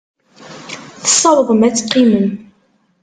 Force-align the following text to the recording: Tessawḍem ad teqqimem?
Tessawḍem 1.01 1.61
ad 1.67 1.73
teqqimem? 1.75 2.29